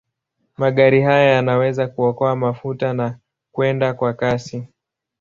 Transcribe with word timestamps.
Magari 0.57 1.01
haya 1.01 1.31
yanaweza 1.31 1.87
kuokoa 1.87 2.35
mafuta 2.35 2.93
na 2.93 3.19
kwenda 3.51 3.93
kwa 3.93 4.13
kasi. 4.13 4.67